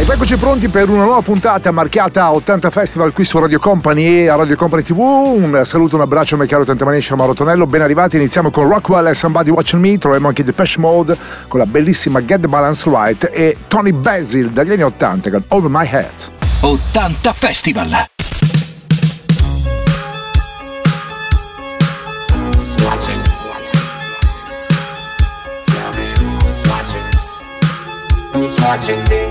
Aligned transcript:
Ed 0.00 0.08
eccoci 0.08 0.36
pronti 0.36 0.68
per 0.68 0.88
una 0.88 1.02
nuova 1.02 1.22
puntata 1.22 1.72
marchiata 1.72 2.30
80 2.30 2.70
Festival 2.70 3.12
qui 3.12 3.24
su 3.24 3.36
Radio 3.40 3.58
Company 3.58 4.04
e 4.04 4.28
a 4.28 4.36
Radio 4.36 4.54
Company 4.54 4.82
TV. 4.82 4.96
Un 5.00 5.62
saluto, 5.64 5.96
un 5.96 6.02
abbraccio 6.02 6.36
a 6.36 6.38
me 6.38 6.46
caro 6.46 6.64
Tantamanish 6.64 7.10
Marotonello. 7.10 7.66
Ben 7.66 7.82
arrivati, 7.82 8.16
iniziamo 8.16 8.52
con 8.52 8.68
Rockwell 8.68 9.08
e 9.08 9.14
Somebody 9.14 9.50
Watching 9.50 9.82
Me. 9.82 9.98
Troviamo 9.98 10.28
anche 10.28 10.44
Depeche 10.44 10.78
Mode 10.78 11.18
con 11.48 11.58
la 11.58 11.66
bellissima 11.66 12.20
Get 12.24 12.42
the 12.42 12.46
Balance 12.46 12.88
Right 12.88 13.28
e 13.32 13.56
Tony 13.66 13.90
Basil 13.90 14.50
dagli 14.50 14.70
anni 14.70 14.84
80 14.84 15.30
con 15.30 15.42
Over 15.48 15.68
My 15.68 15.88
Head. 15.90 16.30
80 16.60 17.32
Festival. 17.32 18.06
watching 28.68 29.02
me. 29.08 29.27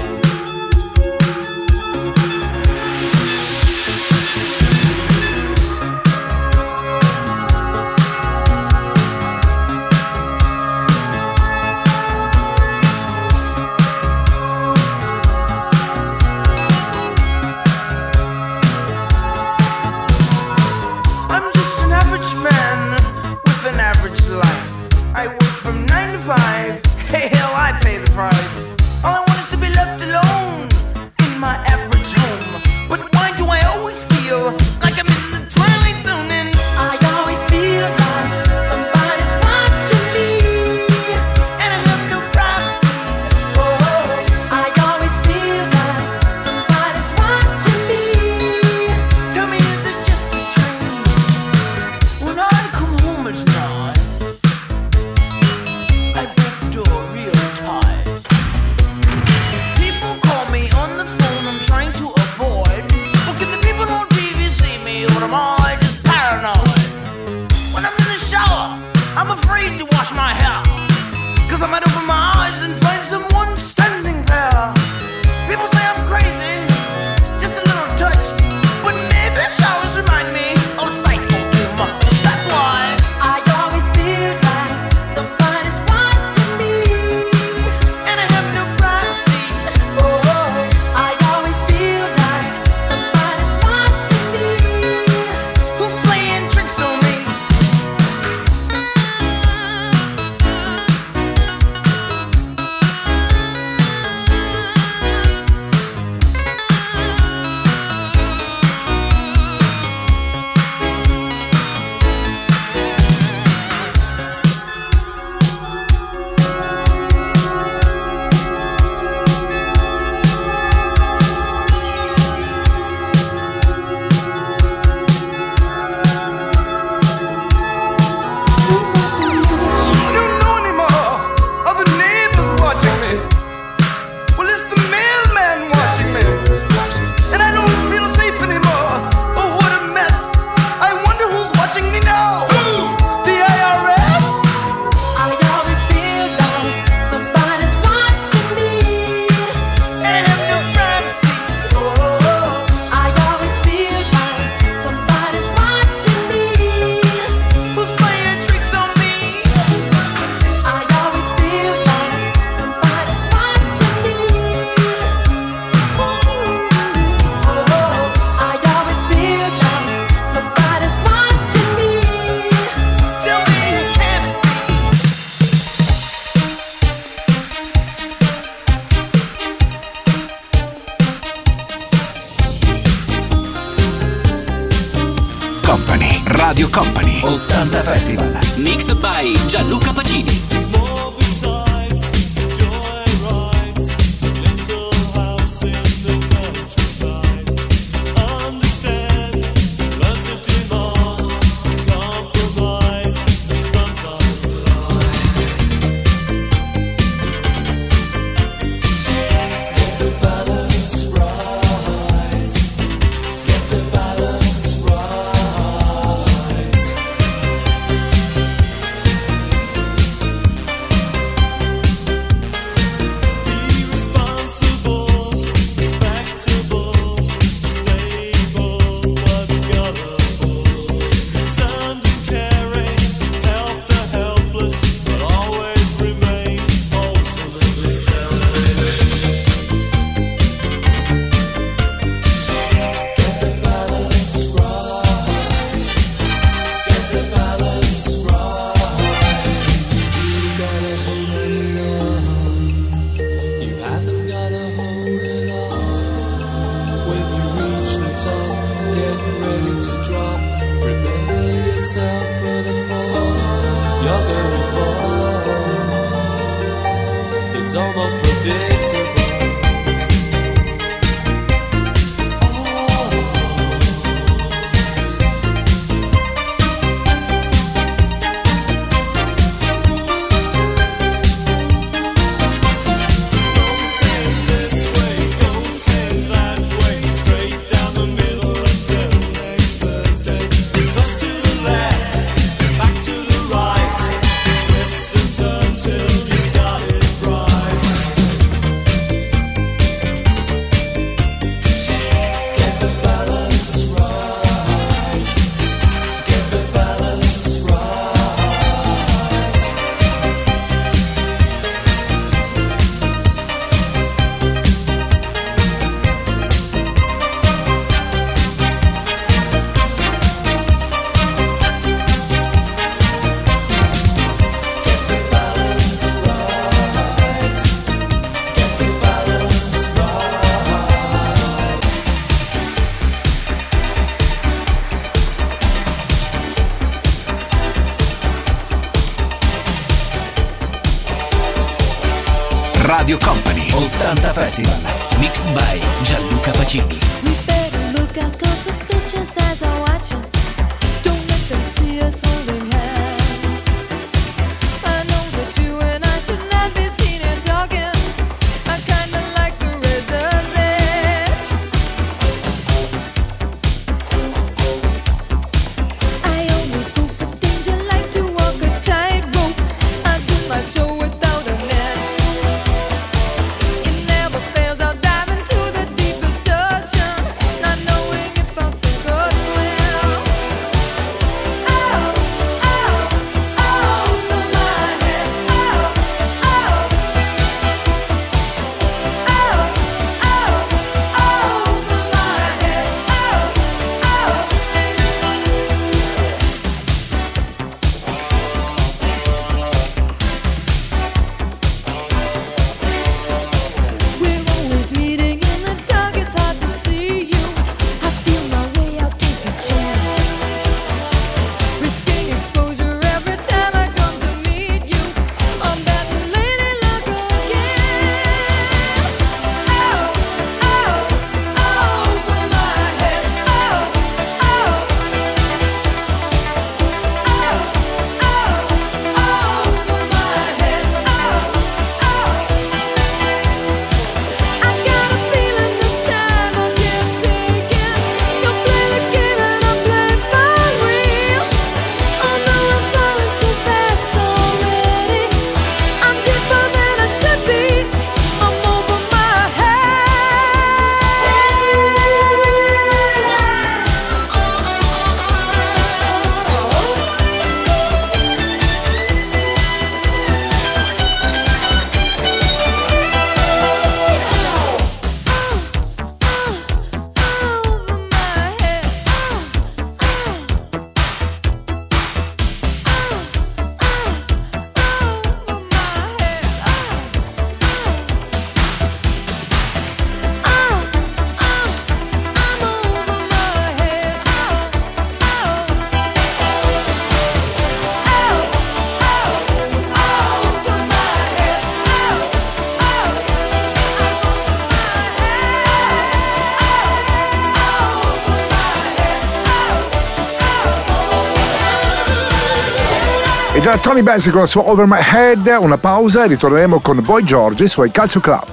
Tony 503.80 504.02
Bessi 504.02 504.30
con 504.30 504.42
la 504.42 504.48
sua 504.48 504.64
Over 504.64 504.86
My 504.86 505.00
Head, 505.00 505.57
una 505.60 505.78
pausa 505.78 506.24
e 506.24 506.28
ritorneremo 506.28 506.80
con 506.80 507.02
Boy 507.02 507.24
George 507.24 507.64
e 507.64 507.66
i 507.66 507.69
suoi 507.69 507.92
Calcio 507.92 508.19
Club. 508.19 508.46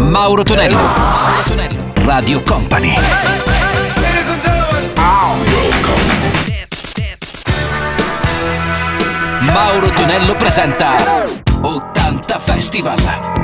Mauro 0.00 0.42
Tonello 0.42 0.76
Mauro 0.76 1.42
Tonello 1.46 1.92
Radio 2.04 2.42
Company 2.42 2.94
Mauro 9.40 9.90
Tonello 9.90 10.34
presenta 10.36 10.96
80 11.60 12.38
Festival 12.38 13.39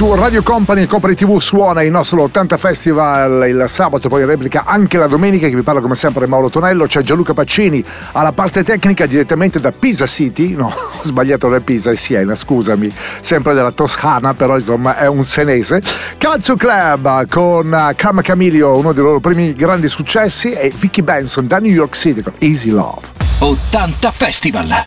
Su 0.00 0.14
Radio 0.14 0.42
Company, 0.42 0.86
Company 0.86 1.12
TV 1.12 1.38
suona 1.40 1.82
il 1.82 1.90
nostro 1.90 2.22
80 2.22 2.56
Festival 2.56 3.46
il 3.46 3.64
sabato, 3.68 4.08
poi 4.08 4.24
replica 4.24 4.64
anche 4.64 4.96
la 4.96 5.06
domenica. 5.06 5.46
Che 5.46 5.54
vi 5.54 5.60
parla 5.60 5.82
come 5.82 5.94
sempre 5.94 6.26
Mauro 6.26 6.48
Tonello. 6.48 6.86
C'è 6.86 7.02
Gianluca 7.02 7.34
Paccini 7.34 7.84
alla 8.12 8.32
parte 8.32 8.64
tecnica 8.64 9.04
direttamente 9.04 9.60
da 9.60 9.72
Pisa 9.72 10.06
City. 10.06 10.54
No, 10.54 10.68
ho 10.72 11.02
sbagliato 11.02 11.50
da 11.50 11.60
Pisa, 11.60 11.90
è 11.90 11.96
Siena, 11.96 12.34
scusami. 12.34 12.90
Sempre 13.20 13.52
della 13.52 13.72
Toscana, 13.72 14.32
però 14.32 14.56
insomma 14.56 14.96
è 14.96 15.06
un 15.06 15.22
senese. 15.22 15.82
Calcio 16.16 16.56
Club 16.56 17.28
con 17.28 17.92
Karma 17.94 18.22
Camilio, 18.22 18.78
uno 18.78 18.94
dei 18.94 19.02
loro 19.02 19.20
primi 19.20 19.52
grandi 19.52 19.88
successi, 19.88 20.52
e 20.52 20.72
Vicky 20.74 21.02
Benson 21.02 21.46
da 21.46 21.58
New 21.58 21.72
York 21.72 21.94
City 21.94 22.22
con 22.22 22.32
Easy 22.38 22.70
Love. 22.70 23.02
80 23.40 24.10
Festival 24.12 24.86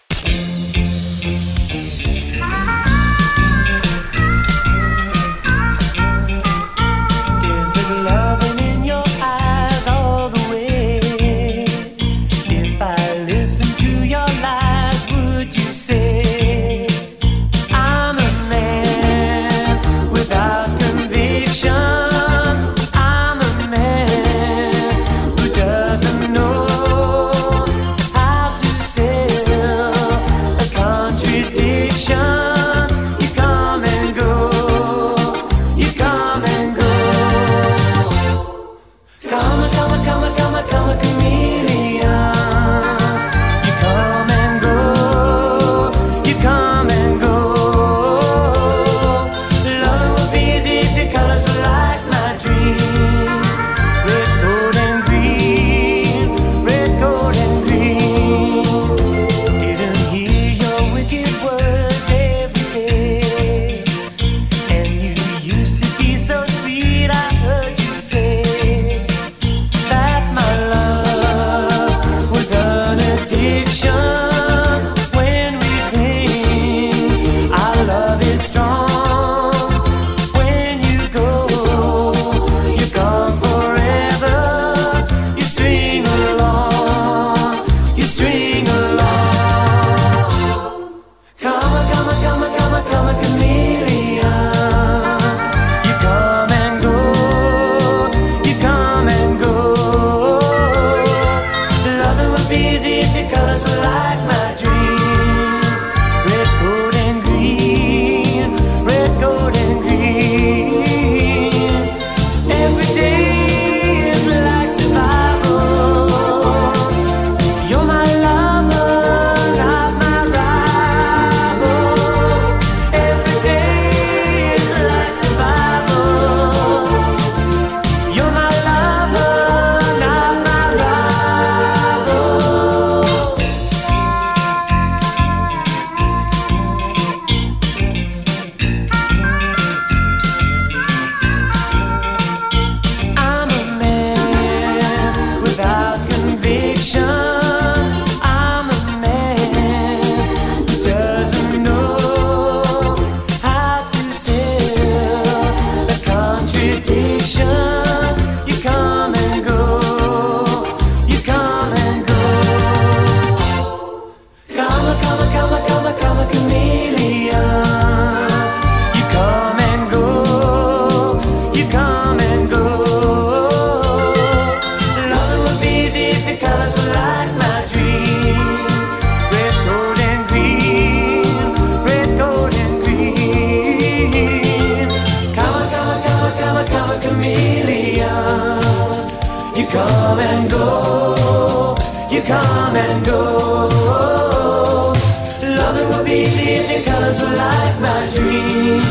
see 196.44 196.60
the 196.68 196.84
colors 196.90 197.22
of 197.22 197.32
light, 197.38 197.76
my 197.80 198.02
dream, 198.16 198.82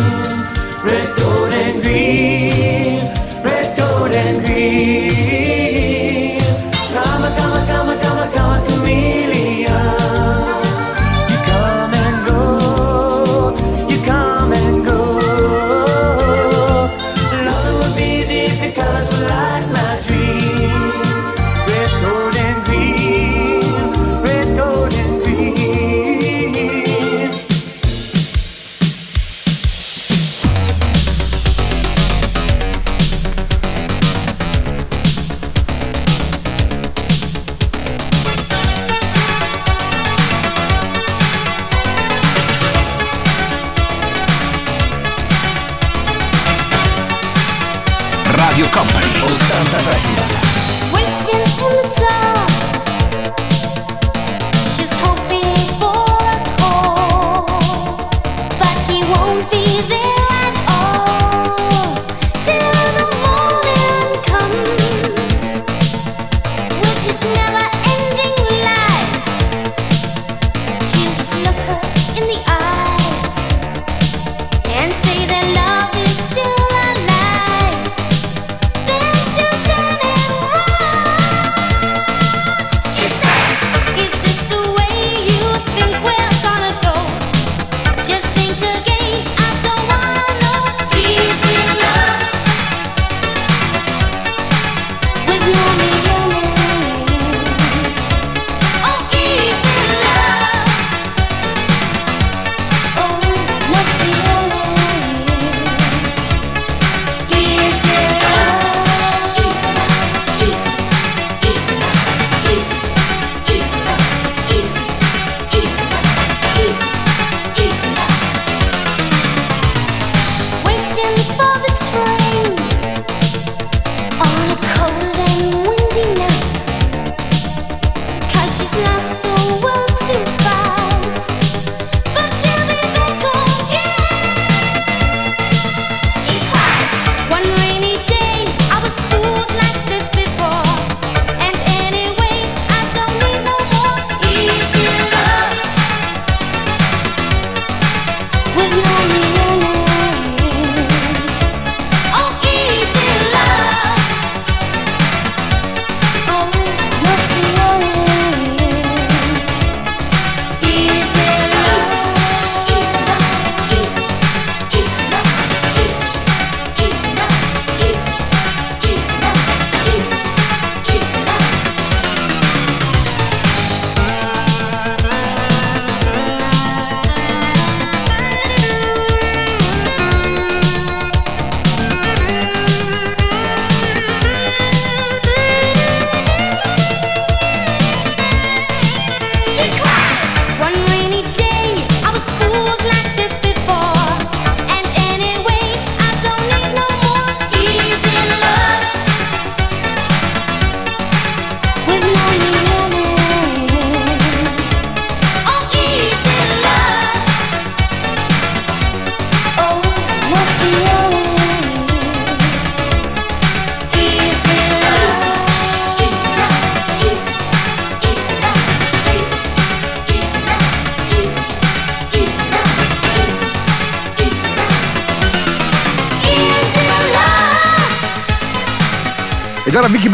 red, 0.84 1.08
gold, 1.18 1.52
and 1.52 1.82
green. 1.82 2.41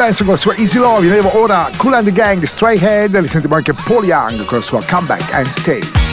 Manson 0.08 0.24
con 0.24 0.36
la 0.36 0.40
sua 0.40 0.54
Easy 0.56 0.78
Love, 0.78 1.04
io 1.04 1.12
avevo 1.12 1.38
ora 1.38 1.70
Cool 1.76 1.92
and 1.92 2.06
the 2.06 2.12
Gang, 2.12 2.42
Stray 2.42 2.78
Head, 2.78 3.20
li 3.20 3.28
sentiamo 3.28 3.56
anche 3.56 3.74
Paul 3.74 4.06
Young 4.06 4.42
con 4.46 4.56
la 4.56 4.64
sua 4.64 4.82
Comeback 4.88 5.34
and 5.34 5.48
Stay. 5.48 6.07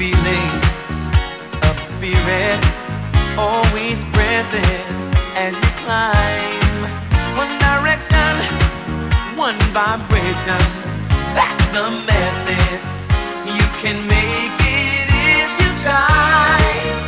feeling 0.00 0.52
of 1.68 1.76
spirit 1.84 2.58
always 3.36 4.02
present 4.16 4.80
as 5.36 5.52
you 5.52 5.70
climb. 5.84 6.80
One 7.36 7.52
direction, 7.68 8.32
one 9.36 9.58
vibration. 9.76 10.62
That's 11.36 11.64
the 11.76 11.90
message. 12.08 12.84
You 13.44 13.66
can 13.82 14.06
make 14.08 14.60
it 14.64 15.08
if 15.36 15.50
you 15.60 15.70
try. 15.84 16.99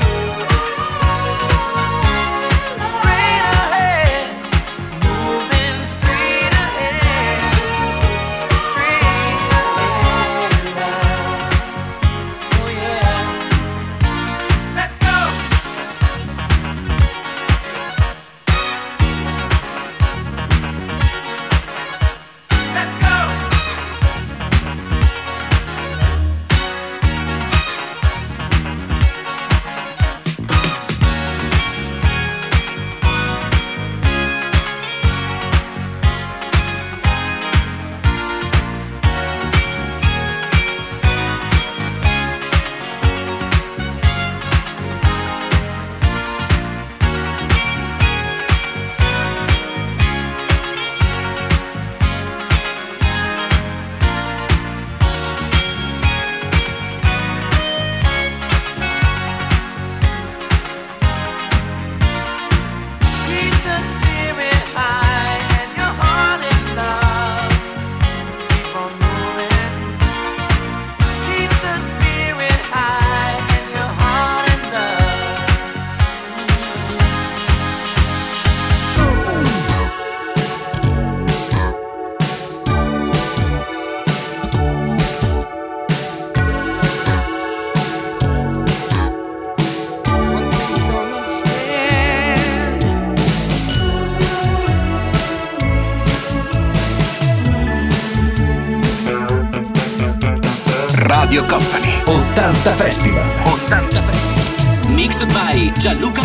Festival. 102.92 103.24
80 103.70 104.02
Festival. 104.02 104.94
Mixed 104.94 105.26
by 105.28 105.72
Gianluca 105.80 106.21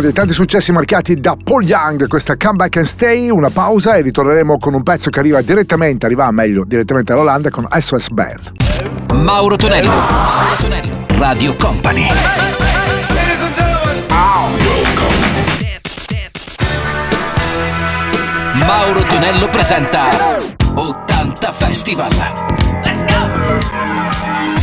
uno 0.00 0.08
dei 0.08 0.12
tanti 0.12 0.32
successi 0.32 0.72
marcati 0.72 1.16
da 1.16 1.36
Paul 1.42 1.62
Young, 1.62 2.08
questa 2.08 2.36
Come 2.36 2.56
Back 2.56 2.76
and 2.78 2.86
Stay, 2.86 3.28
una 3.28 3.50
pausa 3.50 3.96
e 3.96 4.00
ritorneremo 4.00 4.56
con 4.56 4.72
un 4.72 4.82
pezzo 4.82 5.10
che 5.10 5.18
arriva 5.18 5.42
direttamente, 5.42 6.06
arriva 6.06 6.30
meglio, 6.30 6.64
direttamente 6.64 7.12
dall'Olanda 7.12 7.50
con 7.50 7.68
SOS 7.70 8.08
Band. 8.08 8.52
Mauro 9.14 9.56
Tonello. 9.56 9.90
Mauro 9.90 10.56
Tonello. 10.58 11.06
Radio 11.18 11.54
Company. 11.56 12.08
Mauro 18.54 19.02
Tonello 19.02 19.48
presenta 19.48 20.08
80 20.74 21.52
Festival. 21.52 22.49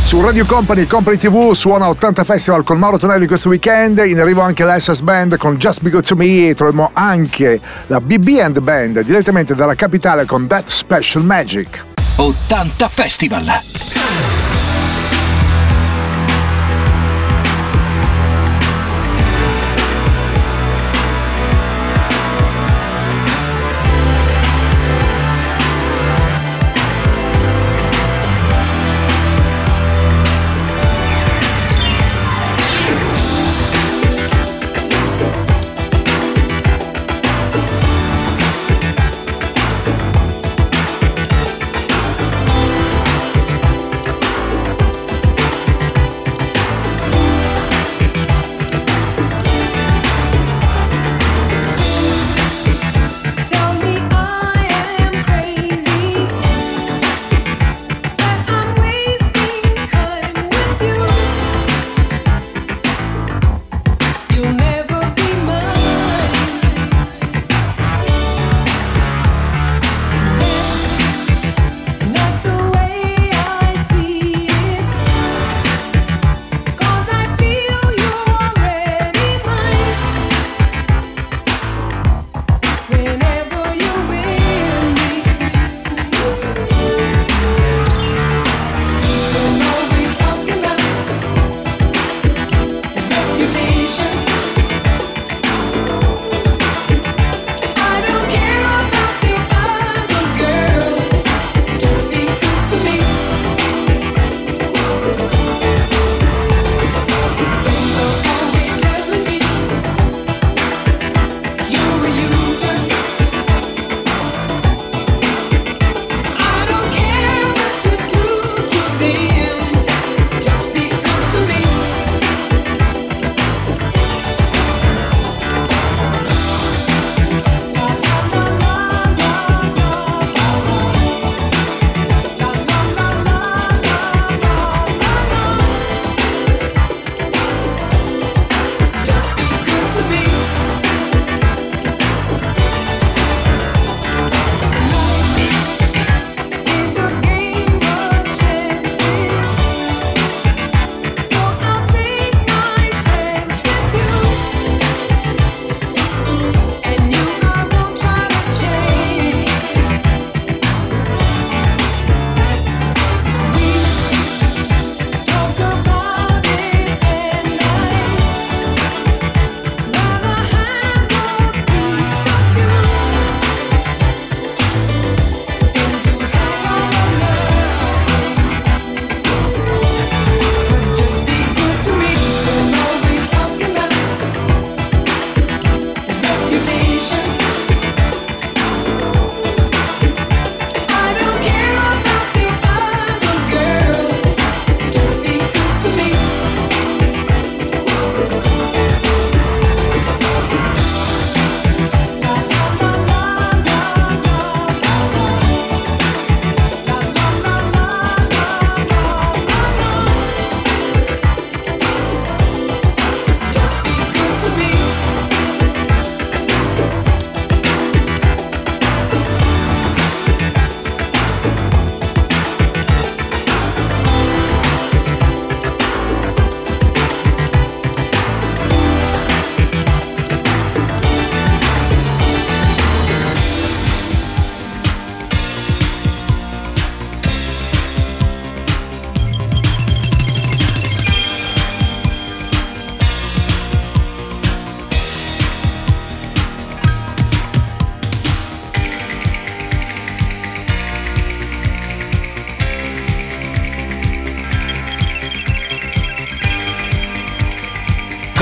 Su 0.08 0.22
Radio 0.22 0.46
Company, 0.46 0.86
Company 0.86 1.18
TV 1.18 1.52
suona 1.52 1.86
80 1.90 2.24
Festival 2.24 2.64
con 2.64 2.78
Mauro 2.78 2.96
Tonelli 2.96 3.26
questo 3.26 3.50
weekend, 3.50 3.98
in 4.06 4.18
arrivo 4.18 4.40
anche 4.40 4.64
l'SS 4.64 5.00
Band 5.00 5.36
con 5.36 5.56
Just 5.56 5.82
Be 5.82 5.90
Good 5.90 6.06
To 6.06 6.14
Me 6.14 6.48
e 6.48 6.54
troviamo 6.54 6.88
anche 6.94 7.60
la 7.88 8.00
BB 8.00 8.38
and 8.40 8.58
Band 8.60 9.00
direttamente 9.00 9.54
dalla 9.54 9.74
capitale 9.74 10.24
con 10.24 10.46
That 10.46 10.66
Special 10.68 11.22
Magic. 11.22 11.84
80 12.16 12.88
Festival. 12.88 13.60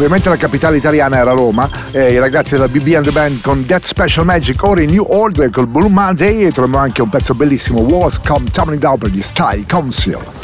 Ovviamente 0.00 0.30
la 0.30 0.38
capitale 0.38 0.78
italiana 0.78 1.18
era 1.18 1.32
Roma, 1.32 1.68
e 1.90 2.12
i 2.14 2.18
ragazzi 2.18 2.52
della 2.52 2.68
BB 2.68 2.94
and 2.94 3.04
the 3.04 3.10
Band 3.10 3.42
con 3.42 3.66
That 3.66 3.84
Special 3.84 4.24
Magic, 4.24 4.62
ora 4.62 4.80
in 4.80 4.88
New 4.88 5.04
Order 5.06 5.50
col 5.50 5.66
Blue 5.66 5.90
Monday 5.90 6.44
e 6.46 6.52
troviamo 6.52 6.82
anche 6.82 7.02
un 7.02 7.10
pezzo 7.10 7.34
bellissimo, 7.34 7.82
Wars 7.82 8.18
Come 8.26 8.46
Tumbling 8.50 8.80
Down 8.80 8.96
per 8.96 9.10
gli 9.10 9.20
Style 9.20 9.66
Council. 9.68 10.39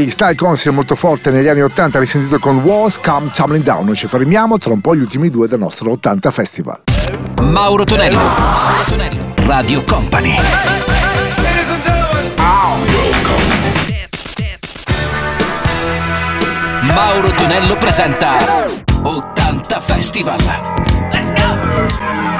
Gli 0.00 0.10
style 0.10 0.34
concert 0.34 0.74
molto 0.74 0.94
forte 0.94 1.30
negli 1.30 1.48
anni 1.48 1.62
80, 1.62 1.98
risentito 1.98 2.38
con 2.38 2.58
Walls 2.58 2.98
Come 3.00 3.30
Tumbling 3.30 3.64
Down. 3.64 3.84
Noi 3.86 3.96
ci 3.96 4.06
fermiamo, 4.06 4.58
tra 4.58 4.72
un 4.72 4.80
po' 4.80 4.94
gli 4.94 5.00
ultimi 5.00 5.28
due 5.28 5.48
del 5.48 5.58
nostro 5.58 5.90
80 5.90 6.30
Festival. 6.30 6.82
Mauro 7.42 7.84
Tonello. 7.84 8.18
Mauro 8.18 8.84
Tonello. 8.86 9.34
Radio 9.44 9.84
Company. 9.84 10.36
Mauro 16.82 17.30
Tonello 17.30 17.76
presenta 17.76 18.36
80 19.02 19.80
Festival. 19.80 20.38
Let's 21.10 21.32
go! 21.32 22.31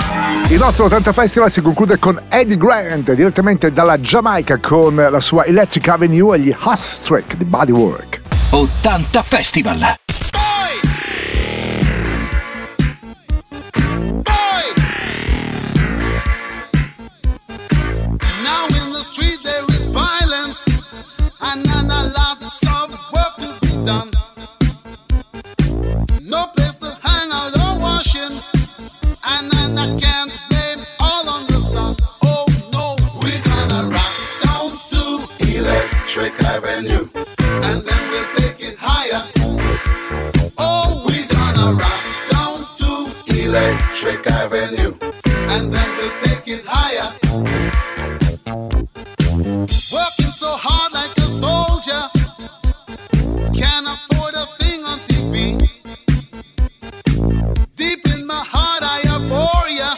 Il 0.48 0.58
nostro 0.58 0.84
80 0.84 1.12
Festival 1.12 1.50
si 1.50 1.62
conclude 1.62 1.98
con 1.98 2.20
Eddie 2.28 2.56
Grant, 2.56 3.12
direttamente 3.12 3.72
dalla 3.72 4.00
Giamaica 4.00 4.58
con 4.58 4.94
la 4.94 5.20
sua 5.20 5.44
Electric 5.44 5.88
Avenue 5.88 6.36
e 6.36 6.40
gli 6.40 6.54
Hus 6.64 7.00
Trick 7.02 7.36
di 7.36 7.44
Bodywork. 7.44 8.20
80 8.50 9.22
Festival. 9.22 10.11
Avenue. 36.44 37.08
and 37.66 37.82
then 37.82 38.10
we'll 38.10 38.30
take 38.36 38.60
it 38.60 38.76
higher. 38.78 39.22
Oh, 40.58 41.04
we're 41.06 41.26
gonna 41.28 41.72
rock 41.74 42.02
down 42.30 42.58
to 42.80 42.90
Electric 43.44 44.26
Avenue. 44.26 44.94
and 45.52 45.72
then 45.72 45.88
we'll 45.96 46.20
take 46.20 46.48
it 46.48 46.64
higher. 46.66 47.12
Working 49.92 50.32
so 50.42 50.50
hard 50.64 50.92
like 50.92 51.16
a 51.16 51.28
soldier, 51.44 52.02
can't 53.54 53.86
afford 53.94 54.34
a 54.34 54.46
thing 54.58 54.84
on 54.84 54.98
TV. 55.10 55.58
Deep 57.76 58.00
in 58.14 58.26
my 58.26 58.42
heart, 58.52 58.82
I 58.82 59.00
abhor 59.16 59.68
ya. 59.80 59.94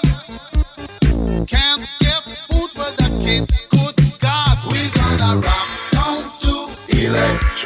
Can't 1.47 1.87
get 2.01 2.23
food 2.49 2.71
for 2.71 2.91
the 2.99 3.09
kid. 3.23 3.64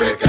Electric 0.00 0.27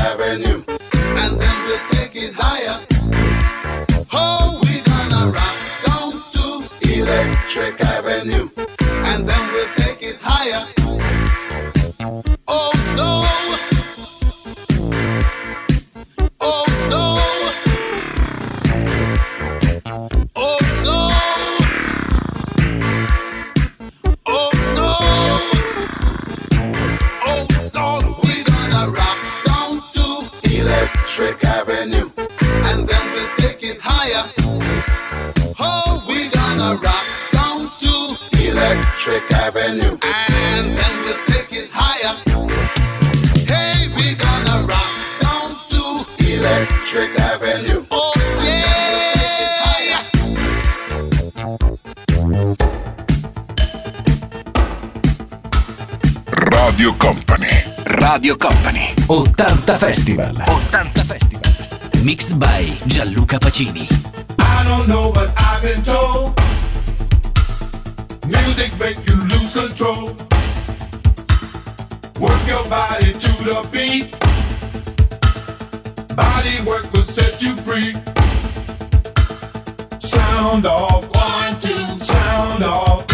Festival. 60.20 60.44
80 60.74 61.02
Festival. 61.02 62.06
Mixed 62.06 62.40
by 62.40 62.66
Gianluca 62.88 63.40
Pacini. 63.40 63.88
I 64.38 64.64
don't 64.66 64.90
know, 64.90 65.12
but 65.14 65.34
I've 65.38 65.62
been 65.64 65.82
told 65.84 66.36
music 68.28 68.78
make 68.80 68.98
you 69.08 69.16
lose 69.16 69.54
control. 69.54 70.08
Work 72.20 72.48
your 72.48 72.68
body 72.68 73.14
to 73.14 73.32
the 73.48 73.60
beat. 73.72 74.12
Body 76.16 76.56
work 76.68 76.92
will 76.92 77.04
set 77.04 77.42
you 77.42 77.56
free. 77.56 77.94
Sound 80.00 80.66
off, 80.66 81.04
one, 81.16 81.54
two, 81.62 81.98
sound 81.98 82.64
off, 82.64 83.08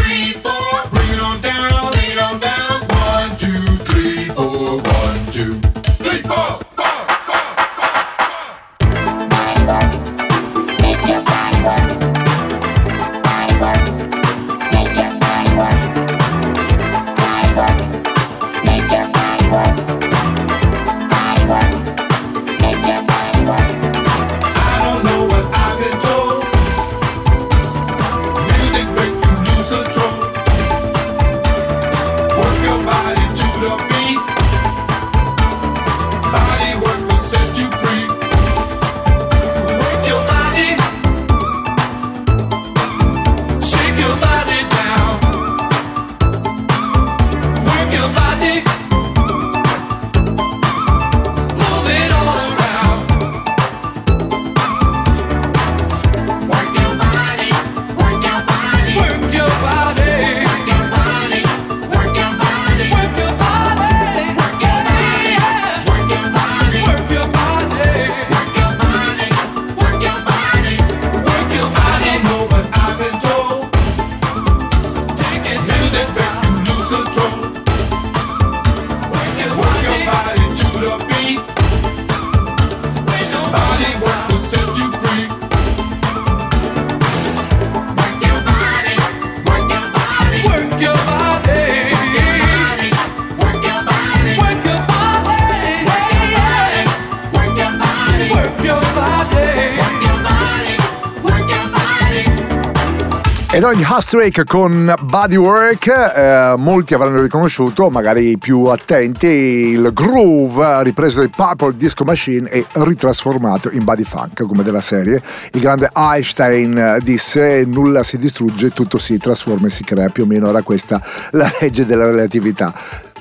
Oggi 103.65 103.83
Hastrick 103.83 104.45
con 104.45 104.93
Bodywork, 105.01 105.87
eh, 105.87 106.53
molti 106.55 106.93
avranno 106.93 107.19
riconosciuto, 107.19 107.89
magari 107.89 108.29
i 108.29 108.37
più 108.37 108.65
attenti, 108.65 109.25
il 109.25 109.89
groove 109.91 110.83
ripreso 110.83 111.21
dai 111.21 111.29
Purple 111.29 111.75
Disco 111.75 112.03
Machine 112.03 112.47
e 112.47 112.63
ritrasformato 112.73 113.71
in 113.71 113.83
body 113.83 114.03
funk 114.03 114.43
come 114.45 114.61
della 114.61 114.81
serie. 114.81 115.19
Il 115.53 115.61
grande 115.61 115.89
Einstein 115.95 116.77
eh, 116.77 116.99
disse 117.01 117.65
nulla 117.65 118.03
si 118.03 118.19
distrugge, 118.19 118.69
tutto 118.69 118.99
si 118.99 119.17
trasforma 119.17 119.65
e 119.65 119.71
si 119.71 119.83
crea, 119.83 120.09
più 120.09 120.25
o 120.25 120.27
meno 120.27 120.47
era 120.47 120.61
questa 120.61 121.01
la 121.31 121.51
legge 121.59 121.87
della 121.87 122.05
relatività 122.05 122.71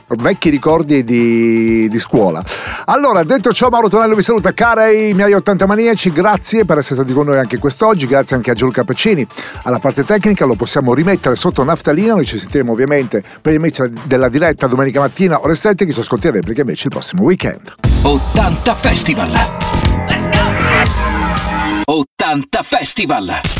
vecchi 0.08 0.50
ricordi 0.50 1.04
di, 1.04 1.88
di 1.88 1.98
scuola. 1.98 2.42
Allora, 2.86 3.22
detto 3.24 3.52
ciò, 3.52 3.68
Mauro 3.68 3.88
Tonello 3.88 4.14
vi 4.14 4.22
saluta, 4.22 4.52
cari 4.52 5.12
miei 5.14 5.32
80 5.32 5.66
maniaci, 5.66 6.10
grazie 6.12 6.64
per 6.64 6.78
essere 6.78 6.96
stati 6.96 7.12
con 7.12 7.26
noi 7.26 7.38
anche 7.38 7.58
quest'oggi, 7.58 8.06
grazie 8.06 8.36
anche 8.36 8.50
a 8.50 8.54
Giulio 8.54 8.72
Cappuccini. 8.72 9.26
Alla 9.62 9.78
parte 9.78 10.04
tecnica 10.04 10.44
lo 10.44 10.54
possiamo 10.54 10.94
rimettere 10.94 11.36
sotto 11.36 11.62
naftalina, 11.64 12.14
noi 12.14 12.26
ci 12.26 12.38
sentiremo 12.38 12.72
ovviamente 12.72 13.22
per 13.40 13.52
il 13.52 13.60
match 13.60 13.84
della 14.04 14.28
diretta 14.28 14.66
domenica 14.66 15.00
mattina 15.00 15.42
ore 15.42 15.54
7, 15.54 15.84
che 15.84 15.92
ci 15.92 16.00
ascolti 16.00 16.26
in 16.26 16.34
replica 16.34 16.60
invece 16.60 16.84
il 16.84 16.90
prossimo 16.90 17.22
weekend. 17.22 17.72
80 18.02 18.74
Festival! 18.74 19.30
80 21.84 22.62
Festival! 22.62 23.54